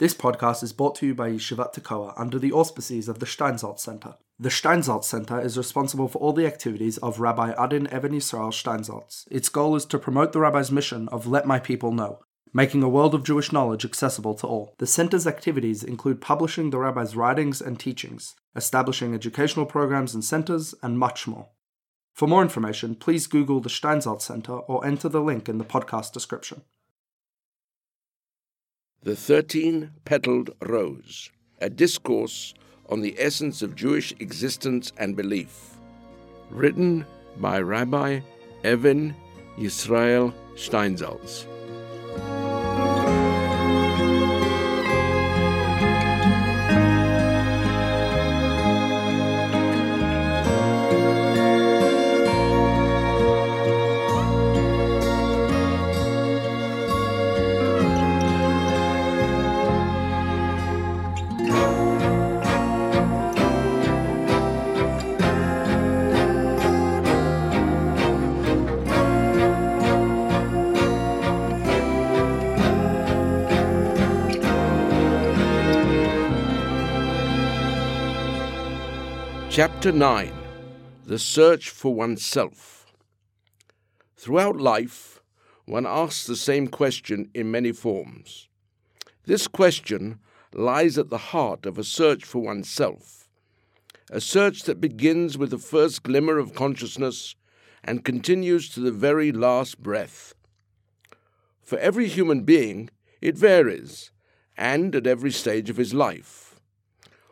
[0.00, 3.80] This podcast is brought to you by Yeshivat Tekoa under the auspices of the Steinsaltz
[3.80, 4.14] Center.
[4.38, 9.26] The Steinsaltz Center is responsible for all the activities of Rabbi Adin Even Yisrael Steinsaltz.
[9.30, 12.20] Its goal is to promote the rabbi's mission of Let My People Know,
[12.54, 14.74] making a world of Jewish knowledge accessible to all.
[14.78, 20.74] The center's activities include publishing the rabbi's writings and teachings, establishing educational programs and centers,
[20.82, 21.50] and much more.
[22.14, 26.12] For more information, please Google the Steinsaltz Center or enter the link in the podcast
[26.12, 26.62] description.
[29.02, 32.52] The Thirteen Petaled Rose, a discourse
[32.90, 35.78] on the essence of Jewish existence and belief.
[36.50, 37.06] Written
[37.38, 38.20] by Rabbi
[38.62, 39.16] Even
[39.56, 41.46] Yisrael Steinsaltz.
[79.50, 80.32] Chapter 9
[81.06, 82.86] The Search for Oneself.
[84.16, 85.20] Throughout life,
[85.64, 88.48] one asks the same question in many forms.
[89.26, 90.20] This question
[90.54, 93.28] lies at the heart of a search for oneself,
[94.08, 97.34] a search that begins with the first glimmer of consciousness
[97.82, 100.32] and continues to the very last breath.
[101.60, 102.88] For every human being,
[103.20, 104.12] it varies,
[104.56, 106.49] and at every stage of his life.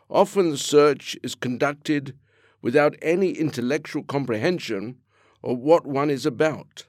[0.09, 2.17] Often the search is conducted
[2.61, 4.97] without any intellectual comprehension
[5.43, 6.85] of what one is about.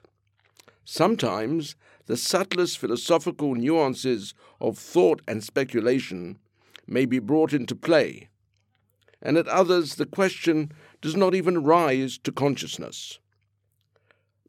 [0.83, 1.75] Sometimes
[2.07, 6.39] the subtlest philosophical nuances of thought and speculation
[6.87, 8.29] may be brought into play,
[9.21, 13.19] and at others the question does not even rise to consciousness.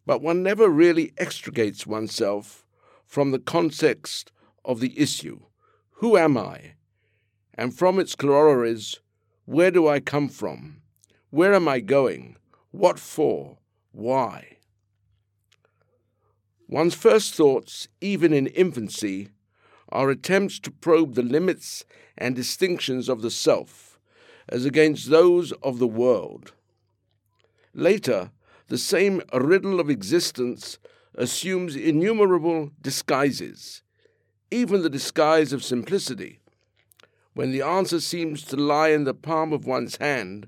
[0.07, 2.65] But one never really extricates oneself
[3.05, 4.33] from the context
[4.65, 5.41] of the issue.
[5.97, 6.75] Who am I?
[7.55, 9.01] And from its corollaries,
[9.45, 10.83] where do I come from?
[11.31, 12.37] Where am I going?
[12.71, 13.59] What for?
[13.93, 14.59] Why?
[16.69, 19.29] One's first thoughts, even in infancy,
[19.91, 21.85] are attempts to probe the limits
[22.17, 23.99] and distinctions of the self
[24.49, 26.53] as against those of the world.
[27.75, 28.31] Later,
[28.69, 30.79] the same riddle of existence
[31.15, 33.83] assumes innumerable disguises,
[34.51, 36.42] even the disguise of simplicity
[37.35, 40.47] when the answer seems to lie in the palm of one's hand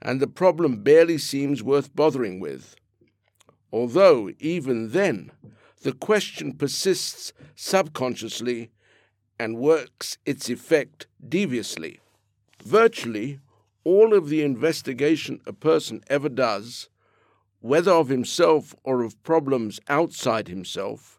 [0.00, 2.76] and the problem barely seems worth bothering with.
[3.72, 5.30] Although, even then,
[5.82, 8.70] the question persists subconsciously
[9.38, 12.00] and works its effect deviously.
[12.64, 13.40] Virtually
[13.84, 16.88] all of the investigation a person ever does,
[17.60, 21.18] whether of himself or of problems outside himself,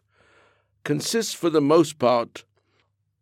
[0.84, 2.44] consists for the most part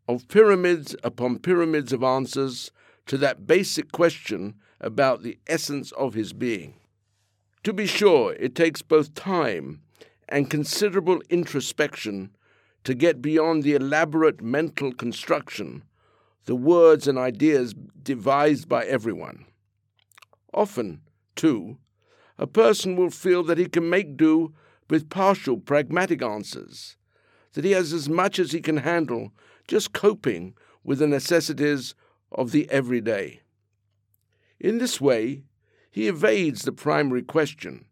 [0.08, 2.72] of pyramids upon pyramids of answers
[3.06, 6.74] to that basic question about the essence of his being.
[7.64, 9.82] To be sure, it takes both time
[10.28, 12.30] and considerable introspection
[12.84, 15.82] to get beyond the elaborate mental construction,
[16.46, 19.44] the words and ideas devised by everyone.
[20.54, 21.02] Often,
[21.36, 21.76] too,
[22.38, 24.54] a person will feel that he can make do
[24.88, 26.96] with partial pragmatic answers,
[27.52, 29.32] that he has as much as he can handle
[29.68, 31.94] just coping with the necessities
[32.32, 33.42] of the everyday.
[34.58, 35.44] In this way,
[35.90, 37.84] he evades the primary question,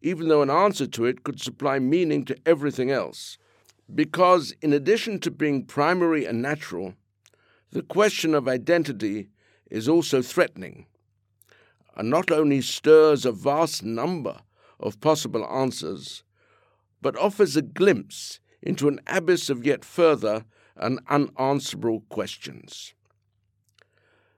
[0.00, 3.38] even though an answer to it could supply meaning to everything else,
[3.92, 6.94] because in addition to being primary and natural,
[7.70, 9.28] the question of identity
[9.70, 10.86] is also threatening,
[11.96, 14.40] and not only stirs a vast number
[14.78, 16.22] of possible answers,
[17.00, 20.44] but offers a glimpse into an abyss of yet further
[20.82, 22.94] and unanswerable questions.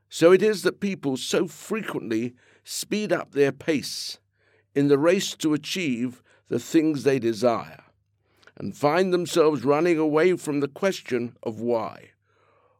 [0.08, 4.18] So it is that people so frequently speed up their pace
[4.74, 7.82] in the race to achieve the things they desire
[8.56, 12.10] and find themselves running away from the question of why,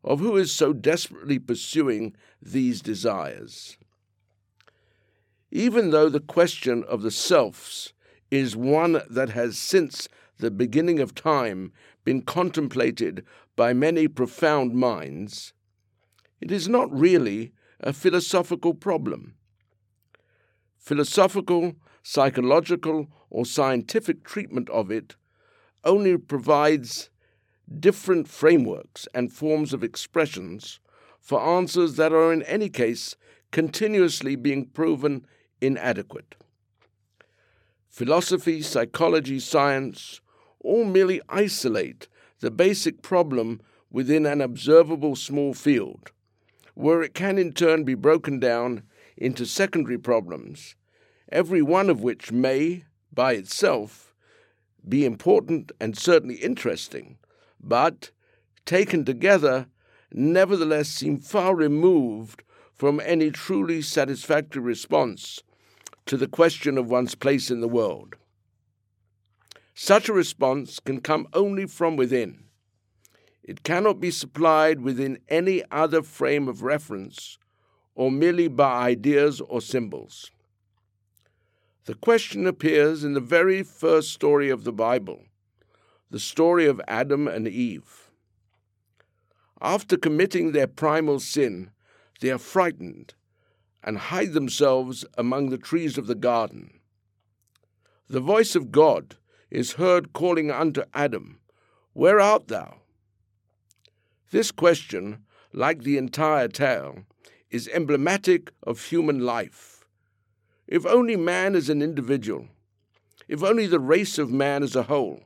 [0.05, 3.77] of who is so desperately pursuing these desires.
[5.51, 7.93] Even though the question of the selves
[8.31, 10.09] is one that has since
[10.39, 11.73] the beginning of time
[12.05, 13.25] been contemplated
[13.57, 15.53] by many profound minds,
[16.41, 19.35] it is not really a philosophical problem.
[20.79, 25.17] Philosophical, psychological, or scientific treatment of it
[25.85, 27.11] only provides
[27.81, 30.81] different frameworks and forms of expressions
[31.21, 33.17] for answers that are in any case
[33.51, 35.27] continuously being proven
[35.61, 36.35] inadequate.
[37.89, 40.21] Philosophy, psychology, science
[40.65, 42.09] all merely isolate
[42.41, 46.11] the basic problem within an observable small field,
[46.75, 48.83] where it can in turn be broken down
[49.17, 50.75] into secondary problems,
[51.31, 54.13] every one of which may, by itself,
[54.89, 57.17] be important and certainly interesting,
[57.61, 58.11] but,
[58.67, 59.69] taken together,
[60.13, 62.43] nevertheless seem far removed
[62.75, 65.41] from any truly satisfactory response
[66.07, 68.17] to the question of one's place in the world.
[69.75, 72.45] Such a response can come only from within.
[73.43, 77.39] It cannot be supplied within any other frame of reference
[77.95, 80.31] or merely by ideas or symbols.
[81.87, 85.25] The question appears in the very first story of the Bible,
[86.11, 88.11] the story of Adam and Eve.
[89.61, 91.71] After committing their primal sin,
[92.21, 93.15] they are frightened
[93.83, 96.81] and hide themselves among the trees of the garden.
[98.09, 99.17] The voice of God
[99.55, 101.39] is heard calling unto Adam,
[101.93, 102.77] Where art thou?
[104.31, 107.05] This question, like the entire tale,
[107.51, 109.75] is emblematic of human life
[110.67, 112.49] if only man as an individual,
[113.29, 115.21] if only the race of man as a whole,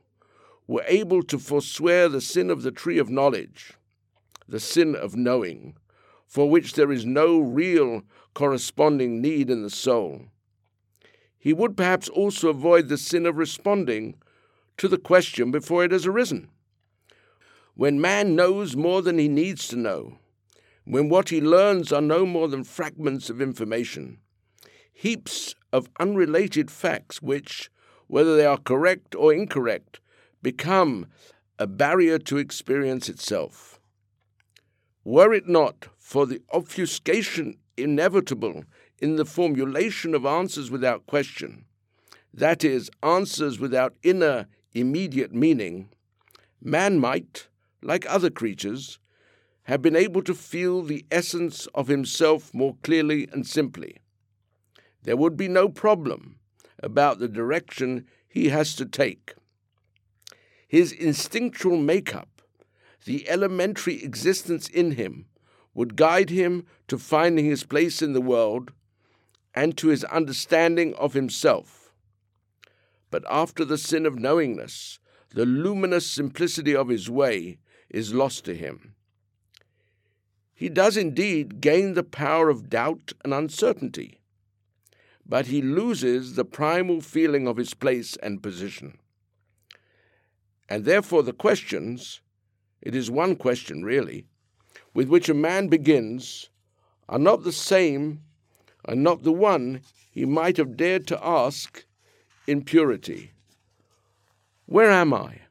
[0.67, 3.73] were able to forswear the sin of the tree of knowledge,
[4.47, 5.75] the sin of knowing,
[6.27, 8.03] for which there is no real
[8.33, 10.25] corresponding need in the soul,
[11.39, 14.15] he would perhaps also avoid the sin of responding
[14.77, 16.49] to the question before it has arisen.
[17.75, 20.17] When man knows more than he needs to know,
[20.83, 24.19] when what he learns are no more than fragments of information,
[24.91, 27.71] heaps of unrelated facts which,
[28.07, 30.01] whether they are correct or incorrect,
[30.41, 31.07] become
[31.57, 33.79] a barrier to experience itself.
[35.05, 38.63] Were it not for the obfuscation inevitable
[39.01, 41.65] in the formulation of answers without question,
[42.33, 45.89] that is, answers without inner, immediate meaning,
[46.61, 47.47] man might,
[47.81, 48.99] like other creatures,
[49.63, 53.97] have been able to feel the essence of himself more clearly and simply.
[55.03, 56.39] There would be no problem
[56.81, 59.35] about the direction he has to take.
[60.67, 62.41] His instinctual makeup,
[63.05, 65.25] the elementary existence in him,
[65.73, 68.71] would guide him to finding his place in the world
[69.53, 71.91] and to his understanding of himself.
[73.11, 74.99] But after the sin of knowingness,
[75.33, 77.57] the luminous simplicity of his way
[77.89, 78.95] is lost to him.
[80.53, 84.19] He does indeed gain the power of doubt and uncertainty
[85.29, 88.97] but he loses the primal feeling of his place and position.
[90.67, 92.19] And therefore, the questions,
[92.81, 94.25] it is one question really,
[94.95, 96.49] with which a man begins
[97.07, 98.21] are not the same
[98.85, 99.81] and not the one
[100.11, 101.85] he might have dared to ask
[102.47, 103.31] in purity.
[104.65, 105.41] Where am I?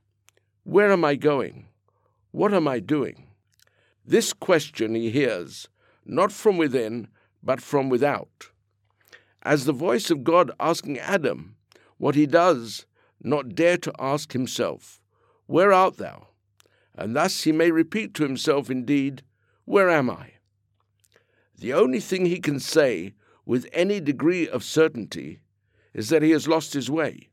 [0.65, 1.69] Where am I going?
[2.31, 3.29] What am I doing?
[4.05, 5.69] This question he hears
[6.05, 7.09] not from within,
[7.43, 8.51] but from without
[9.43, 11.57] as the voice of God asking Adam
[11.97, 12.87] what he does
[13.23, 15.01] not dare to ask himself,
[15.47, 16.29] Where art thou?
[16.95, 19.23] And thus he may repeat to himself, indeed,
[19.65, 20.33] Where am I?
[21.57, 23.15] The only thing he can say
[23.49, 25.41] with any degree of certainty
[25.93, 27.29] is that he has lost his way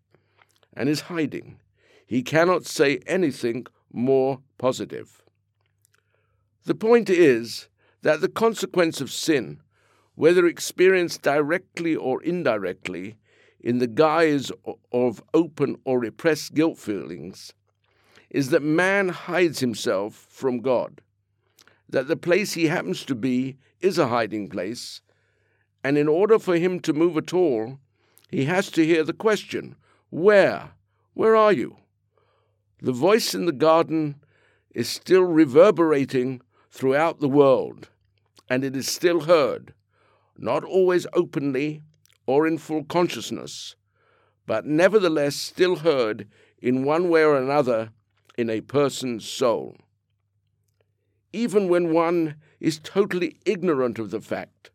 [0.73, 1.59] and is hiding.
[2.07, 5.21] He cannot say anything more positive.
[6.63, 7.67] The point is
[8.01, 9.59] that the consequence of sin
[10.15, 13.17] whether experienced directly or indirectly
[13.59, 14.51] in the guise
[14.91, 17.53] of open or repressed guilt feelings,
[18.29, 21.01] is that man hides himself from God,
[21.89, 25.01] that the place he happens to be is a hiding place,
[25.85, 27.77] and in order for him to move at all,
[28.31, 29.75] he has to hear the question,
[30.09, 30.71] Where?
[31.13, 31.77] Where are you?
[32.81, 34.15] The voice in the garden
[34.71, 37.89] is still reverberating throughout the world,
[38.49, 39.75] and it is still heard
[40.35, 41.83] not always openly
[42.25, 43.75] or in full consciousness,
[44.47, 46.27] but nevertheless still heard
[46.57, 47.91] in one way or another
[48.39, 49.77] in a person's soul.
[51.31, 54.71] Even when one is totally ignorant of the fact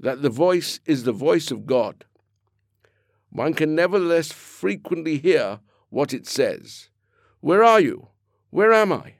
[0.00, 2.04] that the voice is the voice of God,
[3.30, 5.60] one can nevertheless frequently hear
[5.90, 6.88] what it says
[7.40, 8.08] Where are you?
[8.50, 9.14] Where am I?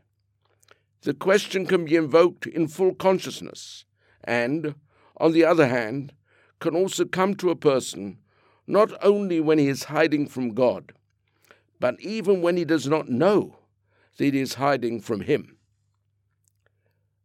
[1.02, 3.84] The question can be invoked in full consciousness,
[4.24, 4.74] and,
[5.18, 6.12] on the other hand,
[6.58, 8.18] can also come to a person
[8.66, 10.92] not only when he is hiding from God,
[11.78, 13.58] but even when he does not know
[14.16, 15.56] that he is hiding from him.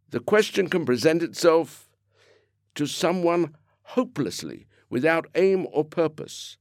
[0.10, 1.89] The question can present itself
[2.75, 6.58] to someone hopelessly, without aim or purpose,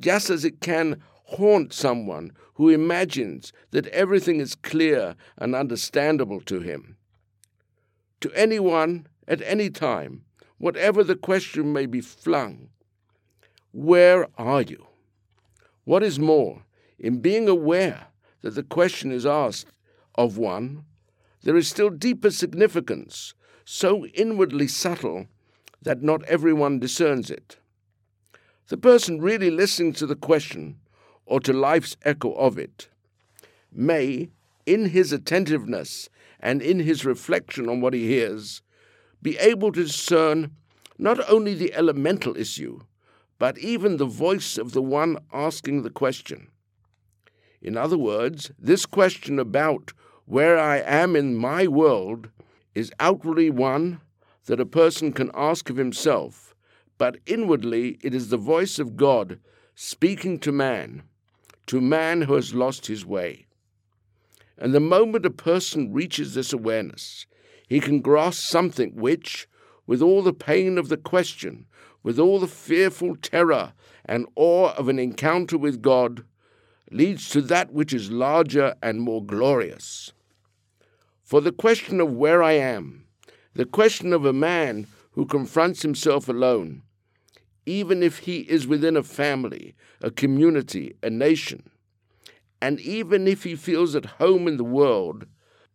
[0.00, 6.60] just as it can haunt someone who imagines that everything is clear and understandable to
[6.60, 6.96] him.
[8.20, 10.24] To anyone, at any time,
[10.56, 12.70] whatever the question may be flung,
[13.72, 14.86] where are you?
[15.84, 16.64] What is more,
[16.98, 18.08] in being aware
[18.42, 19.68] that the question is asked
[20.14, 20.84] of one,
[21.42, 25.26] there is still deeper significance, so inwardly subtle
[25.82, 27.56] that not everyone discerns it.
[28.68, 30.78] The person really listening to the question,
[31.24, 32.88] or to life's echo of it,
[33.72, 34.28] may,
[34.66, 36.08] in his attentiveness
[36.40, 38.62] and in his reflection on what he hears,
[39.22, 40.52] be able to discern
[40.98, 42.80] not only the elemental issue,
[43.38, 46.48] but even the voice of the one asking the question.
[47.62, 49.92] In other words, this question about
[50.26, 52.28] where I am in my world
[52.74, 54.00] is outwardly one
[54.48, 56.54] that a person can ask of himself,
[56.96, 59.38] but inwardly it is the voice of God
[59.74, 61.02] speaking to man,
[61.66, 63.46] to man who has lost his way.
[64.56, 67.26] And the moment a person reaches this awareness,
[67.68, 69.46] he can grasp something which,
[69.86, 71.66] with all the pain of the question,
[72.02, 73.74] with all the fearful terror
[74.06, 76.24] and awe of an encounter with God,
[76.90, 80.14] leads to that which is larger and more glorious.
[81.22, 83.07] For the question of where I am,
[83.58, 86.80] the question of a man who confronts himself alone,
[87.66, 91.68] even if he is within a family, a community, a nation,
[92.62, 95.26] and even if he feels at home in the world,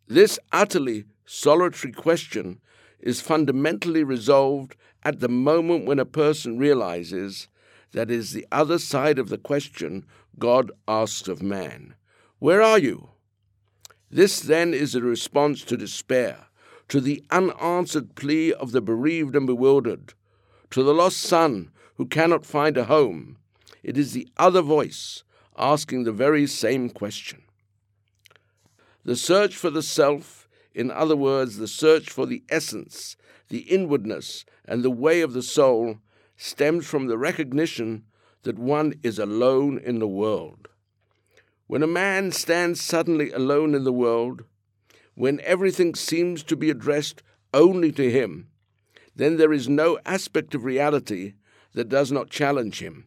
[0.08, 2.62] this utterly solitary question
[3.02, 7.50] is fundamentally resolved at the moment when a person realizes
[7.92, 10.06] that is the other side of the question
[10.40, 11.96] God asks of man
[12.40, 13.10] Where are you?
[14.10, 16.46] This then is a response to despair,
[16.94, 20.14] to the unanswered plea of the bereaved and bewildered,
[20.70, 23.36] to the lost son who cannot find a home.
[23.82, 25.24] It is the other voice
[25.58, 27.42] asking the very same question.
[29.04, 33.18] The search for the self, in other words, the search for the essence,
[33.50, 35.98] the inwardness, and the way of the soul,
[36.38, 38.04] stems from the recognition
[38.44, 40.68] that one is alone in the world.
[41.66, 44.44] When a man stands suddenly alone in the world,
[45.16, 47.22] when everything seems to be addressed
[47.54, 48.48] only to him,
[49.16, 51.34] then there is no aspect of reality
[51.74, 53.06] that does not challenge him.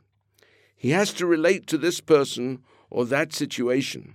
[0.77, 4.15] He has to relate to this person or that situation.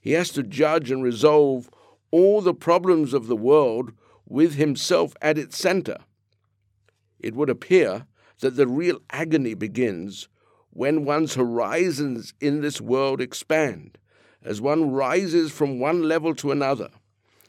[0.00, 1.68] He has to judge and resolve
[2.10, 3.92] all the problems of the world
[4.26, 5.98] with himself at its center.
[7.18, 8.06] It would appear
[8.40, 10.28] that the real agony begins
[10.70, 13.98] when one's horizons in this world expand,
[14.42, 16.90] as one rises from one level to another,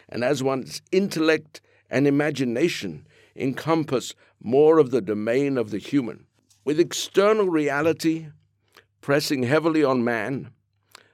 [0.10, 6.26] and as one's intellect and imagination encompass more of the domain of the human.
[6.64, 8.28] With external reality
[9.02, 10.52] pressing heavily on man,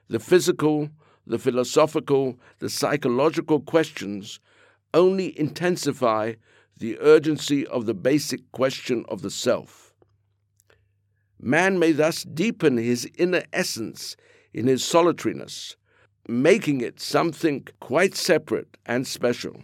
[0.08, 0.90] the physical,
[1.26, 4.40] the philosophical, the psychological questions
[4.92, 6.34] only intensify
[6.78, 9.94] the urgency of the basic question of the self.
[11.40, 14.16] Man may thus deepen his inner essence
[14.52, 15.76] in his solitariness,
[16.28, 19.62] making it something quite separate and special,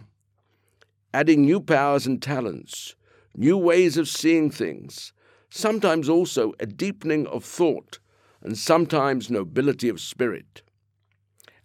[1.13, 2.95] adding new powers and talents,
[3.35, 5.13] new ways of seeing things,
[5.49, 7.99] sometimes also a deepening of thought,
[8.41, 10.61] and sometimes nobility of spirit.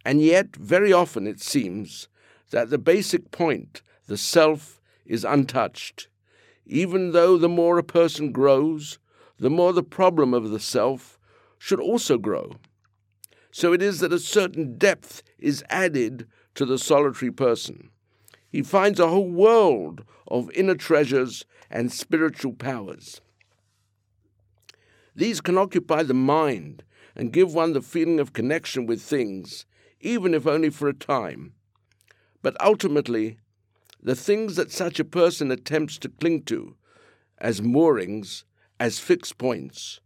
[0.05, 2.09] And yet, very often it seems
[2.51, 6.09] that the basic point, the self, is untouched,
[6.65, 8.99] even though the more a person grows,
[9.39, 11.19] the more the problem of the self
[11.59, 12.53] should also grow.
[13.57, 17.89] So it is that a certain depth is added to the solitary person.
[18.51, 23.23] He finds a whole world of inner treasures and spiritual powers.
[25.15, 26.83] These can occupy the mind
[27.15, 29.65] and give one the feeling of connection with things,
[30.03, 31.55] even if only for a time.
[32.43, 33.39] But ultimately,
[34.03, 36.77] the things that such a person attempts to cling to
[37.39, 38.45] as moorings
[38.79, 40.01] as fixed points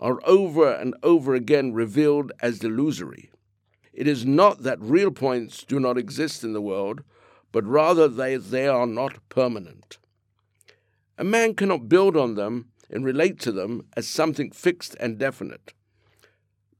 [0.00, 3.30] are over and over again revealed as delusory.
[3.92, 7.02] It is not that real points do not exist in the world,
[7.52, 9.98] but rather that they are not permanent.
[11.16, 15.72] A man cannot build on them and relate to them as something fixed and definite,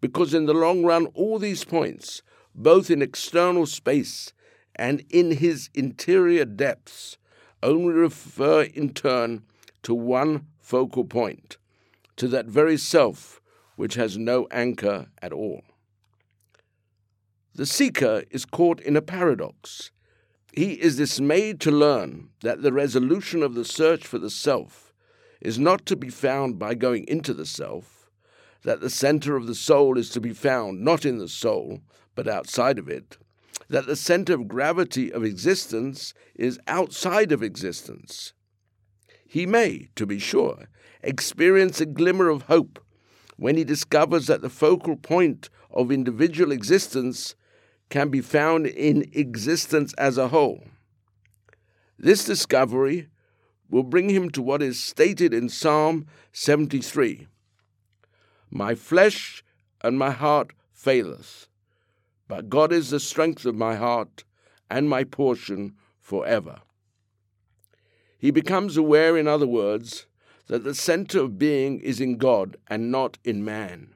[0.00, 2.22] because in the long run, all these points,
[2.54, 4.32] both in external space
[4.74, 7.16] and in his interior depths,
[7.62, 9.44] only refer in turn
[9.82, 11.56] to one focal point,
[12.16, 13.40] to that very self
[13.76, 15.62] which has no anchor at all.
[17.54, 19.90] The seeker is caught in a paradox.
[20.52, 24.92] He is dismayed to learn that the resolution of the search for the self
[25.40, 28.10] is not to be found by going into the self,
[28.62, 31.80] that the center of the soul is to be found not in the soul,
[32.14, 33.18] but outside of it,
[33.68, 38.32] that the center of gravity of existence is outside of existence.
[39.26, 40.68] He may, to be sure,
[41.04, 42.80] experience a glimmer of hope
[43.36, 47.34] when he discovers that the focal point of individual existence
[47.90, 50.64] can be found in existence as a whole.
[51.98, 53.08] This discovery
[53.70, 57.26] will bring him to what is stated in Psalm 73
[58.50, 59.44] My flesh
[59.82, 61.48] and my heart faileth,
[62.28, 64.24] but God is the strength of my heart
[64.70, 66.60] and my portion forever.
[68.18, 70.06] He becomes aware, in other words,
[70.46, 73.94] that the center of being is in God and not in man.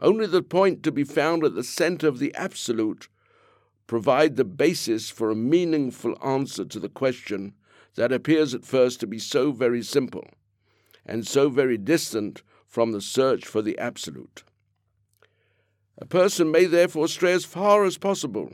[0.00, 3.08] Only the point to be found at the center of the absolute
[3.86, 7.54] provide the basis for a meaningful answer to the question
[7.94, 10.26] that appears at first to be so very simple
[11.04, 14.44] and so very distant from the search for the absolute.
[15.98, 18.52] A person may therefore stray as far as possible,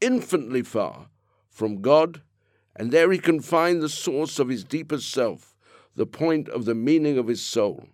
[0.00, 1.08] infinitely far,
[1.48, 2.22] from God,
[2.74, 5.54] and there he can find the source of his deepest self,
[5.96, 7.88] the point of the meaning of his soul.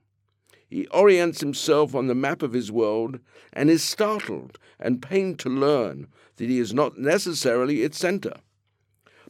[0.69, 3.21] He orients himself on the map of his world
[3.53, 8.35] and is startled and pained to learn that he is not necessarily its center,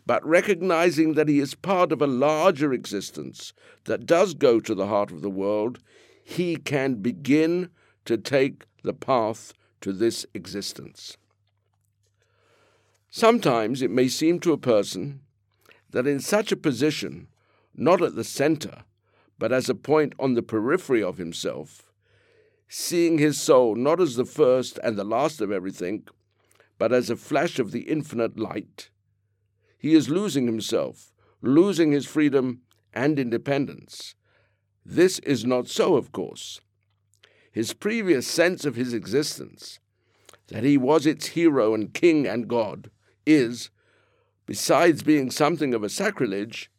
[0.07, 3.53] but recognizing that he is part of a larger existence
[3.85, 5.79] that does go to the heart of the world,
[6.25, 7.71] he can begin
[8.05, 11.17] to take the path to this existence.
[13.11, 15.21] Sometimes it may seem to a person
[15.91, 17.29] that in such a position,
[17.77, 18.85] not at the center,
[19.39, 21.93] but as a point on the periphery of himself,
[22.69, 26.07] seeing his soul not as the first and the last of everything,
[26.79, 28.91] but as a flash of the infinite light,
[29.79, 34.15] he is losing himself, losing his freedom and independence.
[34.85, 36.61] This is not so, of course.
[37.53, 39.79] His previous sense of his existence,
[40.49, 42.91] that he was its hero and king and God,
[43.25, 43.71] is,
[44.47, 46.71] besides being something of a sacrilege,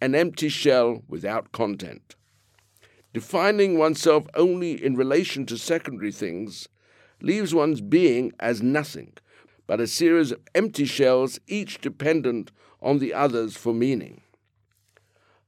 [0.00, 2.16] an empty shell without content.
[3.12, 6.68] Defining oneself only in relation to secondary things
[7.20, 9.12] leaves one's being as nothing,
[9.66, 14.22] but a series of empty shells, each dependent on the others for meaning.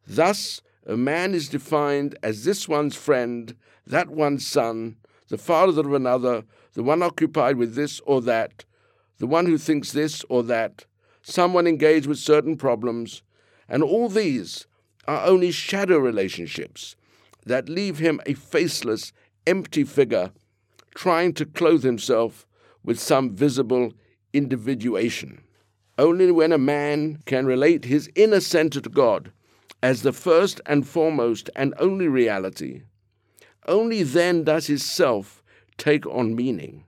[0.06, 4.96] Thus, a man is defined as this one's friend, that one's son,
[5.28, 8.64] the father of another, the one occupied with this or that,
[9.18, 10.84] the one who thinks this or that,
[11.22, 13.22] someone engaged with certain problems,
[13.72, 14.66] and all these
[15.08, 16.94] are only shadow relationships
[17.46, 19.12] that leave him a faceless,
[19.46, 20.30] empty figure
[20.94, 22.46] trying to clothe himself
[22.84, 23.94] with some visible
[24.34, 25.42] individuation.
[25.96, 29.32] Only when a man can relate his inner center to God
[29.82, 32.82] as the first and foremost and only reality,
[33.66, 35.42] only then does his self
[35.78, 36.84] take on meaning.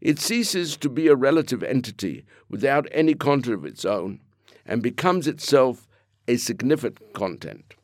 [0.00, 4.20] It ceases to be a relative entity without any content of its own
[4.70, 5.88] and becomes itself
[6.28, 7.74] a significant content.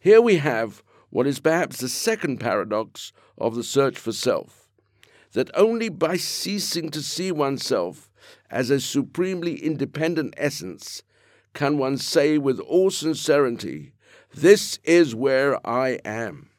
[0.00, 4.68] Here we have what is perhaps the second paradox of the search for self
[5.32, 8.10] that only by ceasing to see oneself
[8.50, 11.04] as a supremely independent essence
[11.54, 13.92] can one say with all sincerity,
[14.34, 16.50] This is where I am.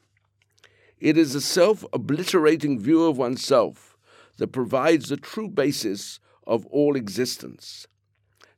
[1.02, 3.98] It is a self obliterating view of oneself
[4.38, 7.88] that provides the true basis of all existence,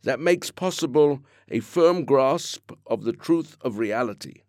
[0.05, 4.43] that makes possible a firm grasp of the truth of reality.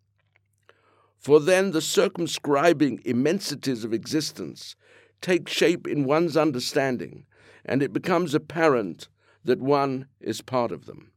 [1.18, 4.76] For then the circumscribing immensities of existence
[5.22, 7.24] take shape in one's understanding,
[7.64, 9.08] and it becomes apparent
[9.44, 11.10] that one is part of them.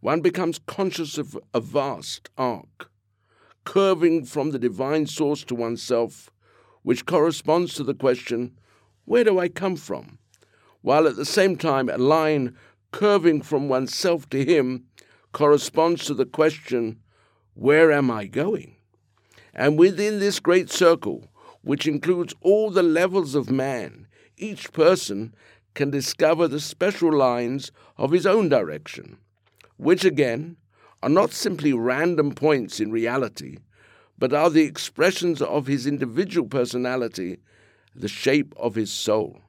[0.00, 2.88] One becomes conscious of a vast arc,
[3.64, 6.30] curving from the divine source to oneself,
[6.82, 8.56] which corresponds to the question,
[9.06, 10.18] Where do I come from?
[10.82, 12.56] while at the same time a line
[12.92, 14.84] curving from oneself to Him
[15.32, 17.00] corresponds to the question,
[17.54, 18.76] Where am I going?
[19.54, 21.30] And within this great circle,
[21.62, 25.34] which includes all the levels of man, each person
[25.74, 29.18] can discover the special lines of his own direction,
[29.76, 30.56] which again
[31.02, 33.58] are not simply random points in reality,
[34.18, 37.38] but are the expressions of his individual personality,
[37.94, 39.40] the shape of his soul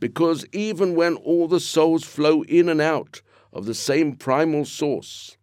[0.00, 5.36] because even when all the souls flow in and out of the same primal source,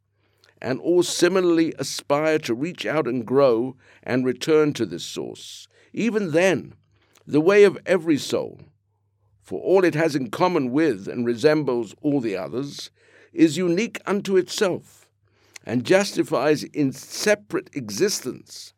[0.62, 6.32] and all similarly aspire to reach out and grow and return to this source, even
[6.32, 6.74] then,
[7.30, 8.62] The way of every soul,
[9.42, 12.90] for all it has in common with and resembles all the others,
[13.34, 15.10] is unique unto itself
[15.66, 18.74] and justifies in separate existence.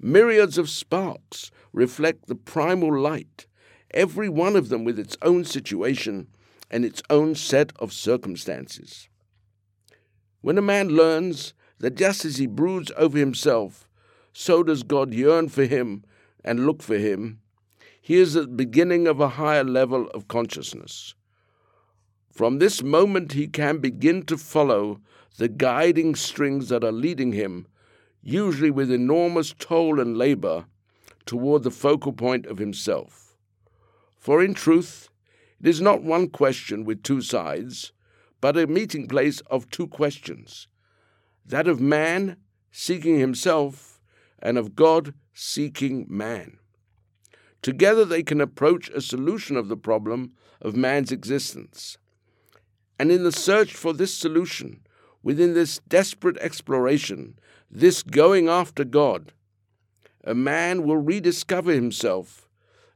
[0.00, 3.46] Myriads of sparks reflect the primal light,
[3.92, 6.28] every one of them with its own situation
[6.70, 9.08] and its own set of circumstances.
[10.40, 13.88] When a man learns that just as he broods over himself,
[14.32, 16.04] so does God yearn for him
[16.44, 17.40] and look for him,
[18.00, 21.14] he is at the beginning of a higher level of consciousness.
[22.32, 25.00] From this moment, he can begin to follow
[25.36, 27.66] the guiding strings that are leading him,
[28.22, 30.64] usually with enormous toil and labor,
[31.26, 33.19] toward the focal point of himself.
[34.20, 35.08] For in truth,
[35.60, 37.92] it is not one question with two sides,
[38.40, 40.68] but a meeting place of two questions
[41.46, 42.36] that of man
[42.70, 44.00] seeking himself,
[44.38, 46.58] and of God seeking man.
[47.62, 51.98] Together they can approach a solution of the problem of man's existence.
[52.98, 54.80] And in the search for this solution,
[55.22, 57.38] within this desperate exploration,
[57.70, 59.32] this going after God,
[60.22, 62.49] a man will rediscover himself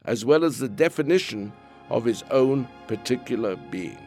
[0.05, 1.53] as well as the definition
[1.91, 3.99] of his own particular being.